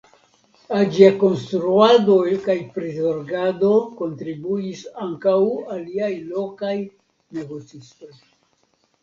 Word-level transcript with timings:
Al 0.75 0.85
ĝia 0.93 1.09
konstruado 1.23 2.15
kaj 2.45 2.55
prizorgado 2.77 3.69
kontribuis 4.01 4.81
ankaŭ 5.05 5.37
aliaj 5.77 6.11
lokaj 6.33 6.75
negocistoj. 7.39 8.13